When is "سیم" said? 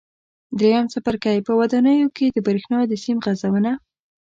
3.03-3.17